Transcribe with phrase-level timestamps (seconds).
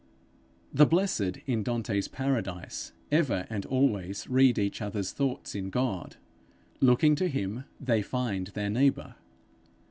[0.73, 6.15] The blessed in Dante's Paradise ever and always read each other's thoughts in God.
[6.79, 9.17] Looking to him, they find their neighbour.